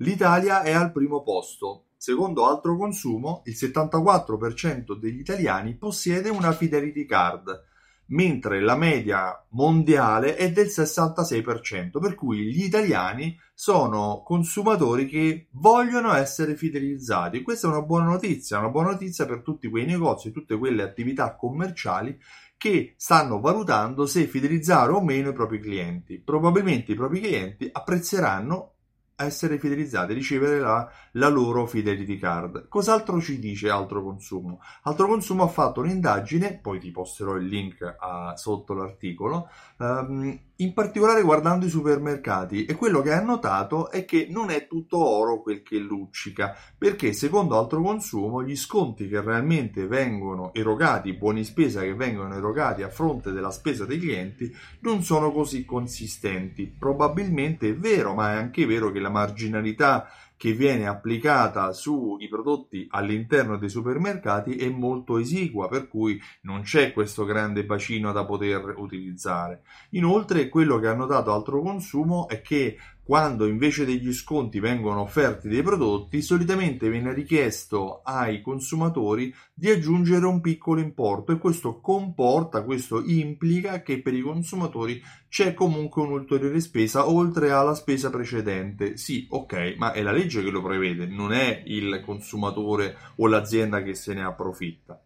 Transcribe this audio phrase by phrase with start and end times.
[0.00, 1.86] l'Italia è al primo posto.
[1.96, 7.64] Secondo altro consumo, il 74% degli italiani possiede una Fidelity Card,
[8.06, 16.14] mentre la media mondiale è del 66%, per cui gli italiani sono consumatori che vogliono
[16.14, 17.42] essere fidelizzati.
[17.42, 21.36] Questa è una buona notizia, una buona notizia per tutti quei negozi, tutte quelle attività
[21.36, 22.18] commerciali
[22.56, 26.18] che stanno valutando se fidelizzare o meno i propri clienti.
[26.18, 28.76] Probabilmente i propri clienti apprezzeranno
[29.24, 32.68] essere fidelizzati, ricevere la, la, loro fidelity card.
[32.68, 34.60] Cos'altro ci dice Altro Consumo?
[34.82, 39.48] Altro Consumo ha fatto un'indagine, poi ti posterò il link a, sotto l'articolo,
[39.78, 44.66] um, in particolare guardando i supermercati e quello che ha notato è che non è
[44.66, 51.14] tutto oro quel che luccica, perché secondo altro consumo gli sconti che realmente vengono erogati,
[51.14, 56.66] buoni spesa che vengono erogati a fronte della spesa dei clienti non sono così consistenti.
[56.66, 60.08] Probabilmente è vero, ma è anche vero che la marginalità
[60.40, 66.94] che viene applicata sui prodotti all'interno dei supermercati è molto esigua, per cui non c'è
[66.94, 69.60] questo grande bacino da poter utilizzare.
[69.90, 72.78] Inoltre, quello che ha notato altro consumo è che
[73.10, 80.26] quando invece degli sconti vengono offerti dei prodotti, solitamente viene richiesto ai consumatori di aggiungere
[80.26, 86.60] un piccolo importo e questo comporta, questo implica che per i consumatori c'è comunque un'ulteriore
[86.60, 88.96] spesa oltre alla spesa precedente.
[88.96, 93.82] Sì, ok, ma è la legge che lo prevede, non è il consumatore o l'azienda
[93.82, 95.04] che se ne approfitta.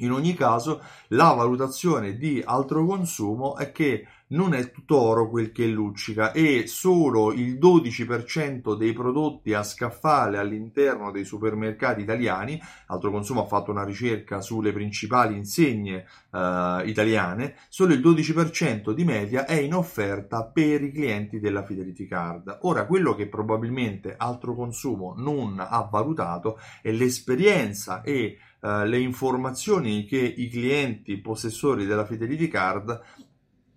[0.00, 5.50] In ogni caso, la valutazione di altro consumo è che non è tutto oro quel
[5.52, 13.10] che luccica e solo il 12% dei prodotti a scaffale all'interno dei supermercati italiani, altro
[13.10, 19.46] consumo ha fatto una ricerca sulle principali insegne uh, italiane, solo il 12% di media
[19.46, 22.58] è in offerta per i clienti della Fidelity Card.
[22.62, 30.04] Ora, quello che probabilmente altro consumo non ha valutato è l'esperienza e uh, le informazioni
[30.04, 33.28] che i clienti possessori della Fidelity Card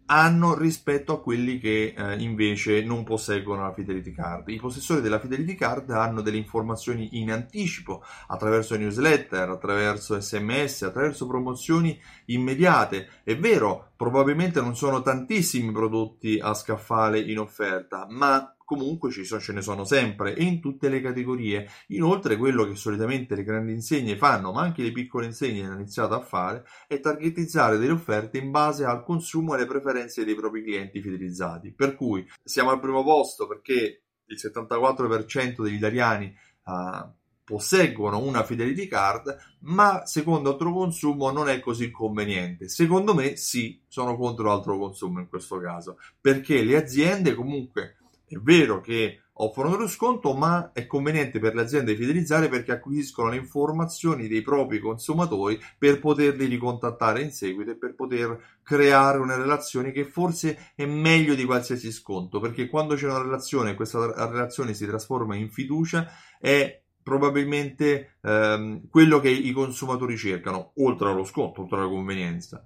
[0.05, 4.49] hanno rispetto a quelli che eh, invece non posseggono la Fidelity Card.
[4.49, 11.25] I possessori della Fidelity Card hanno delle informazioni in anticipo attraverso newsletter, attraverso sms, attraverso
[11.25, 13.21] promozioni immediate.
[13.23, 19.53] È vero, probabilmente non sono tantissimi prodotti a scaffale in offerta, ma comunque sono, ce
[19.53, 21.67] ne sono sempre e in tutte le categorie.
[21.87, 26.13] Inoltre, quello che solitamente le grandi insegne fanno, ma anche le piccole insegne hanno iniziato
[26.13, 30.63] a fare, è targetizzare delle offerte in base al consumo e alle preferenze dei propri
[30.63, 31.71] clienti fidelizzati.
[31.71, 36.33] Per cui siamo al primo posto perché il 74% degli italiani
[36.65, 37.11] uh,
[37.43, 42.69] posseggono una fidelity card, ma secondo altro consumo non è così conveniente.
[42.69, 47.97] Secondo me sì, sono contro altro consumo in questo caso, perché le aziende comunque
[48.33, 53.29] è vero che offrono lo sconto, ma è conveniente per le aziende fidelizzare perché acquisiscono
[53.29, 59.35] le informazioni dei propri consumatori per poterli ricontattare in seguito e per poter creare una
[59.35, 64.27] relazione che forse è meglio di qualsiasi sconto, perché quando c'è una relazione e questa
[64.29, 66.07] relazione si trasforma in fiducia
[66.39, 72.65] è probabilmente ehm, quello che i consumatori cercano, oltre allo sconto, oltre alla convenienza.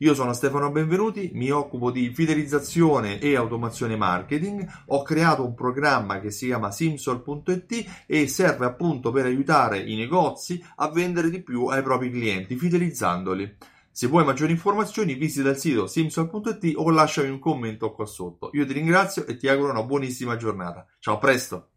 [0.00, 6.20] Io sono Stefano Benvenuti, mi occupo di fidelizzazione e automazione marketing, ho creato un programma
[6.20, 11.68] che si chiama simsol.it e serve appunto per aiutare i negozi a vendere di più
[11.68, 13.56] ai propri clienti, fidelizzandoli.
[13.90, 18.50] Se vuoi maggiori informazioni visita il sito simsol.it o lasciami un commento qua sotto.
[18.52, 20.86] Io ti ringrazio e ti auguro una buonissima giornata.
[20.98, 21.68] Ciao, a presto!